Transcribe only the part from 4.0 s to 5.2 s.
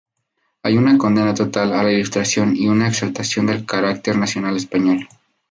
nacional español.